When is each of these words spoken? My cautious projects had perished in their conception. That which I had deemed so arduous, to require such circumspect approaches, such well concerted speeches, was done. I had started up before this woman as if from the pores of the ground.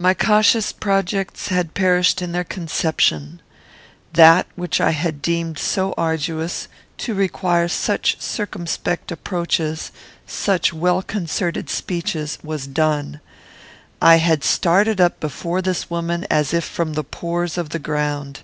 My 0.00 0.14
cautious 0.14 0.72
projects 0.72 1.46
had 1.46 1.74
perished 1.74 2.20
in 2.20 2.32
their 2.32 2.42
conception. 2.42 3.40
That 4.14 4.48
which 4.56 4.80
I 4.80 4.90
had 4.90 5.22
deemed 5.22 5.60
so 5.60 5.94
arduous, 5.96 6.66
to 6.98 7.14
require 7.14 7.68
such 7.68 8.20
circumspect 8.20 9.12
approaches, 9.12 9.92
such 10.26 10.72
well 10.72 11.02
concerted 11.02 11.70
speeches, 11.70 12.36
was 12.42 12.66
done. 12.66 13.20
I 14.02 14.16
had 14.16 14.42
started 14.42 15.00
up 15.00 15.20
before 15.20 15.62
this 15.62 15.88
woman 15.88 16.26
as 16.28 16.52
if 16.52 16.64
from 16.64 16.94
the 16.94 17.04
pores 17.04 17.56
of 17.56 17.68
the 17.70 17.78
ground. 17.78 18.40